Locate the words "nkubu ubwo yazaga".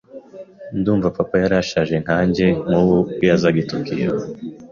2.65-3.57